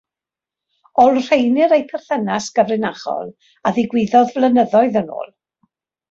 [1.01, 3.29] Olrheinir eu perthynas gyfrinachol
[3.67, 5.29] a ddigwyddodd flynyddoedd yn ôl.